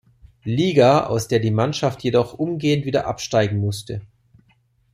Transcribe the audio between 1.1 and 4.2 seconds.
der die Mannschaft jedoch umgehend wieder absteigen musste.